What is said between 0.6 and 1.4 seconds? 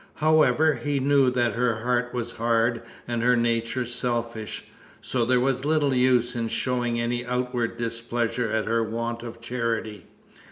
he knew